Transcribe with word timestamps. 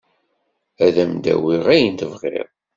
Ad 0.85 0.95
m-d-awiɣ 1.09 1.65
ayen 1.75 1.95
tebɣiḍ. 1.99 2.49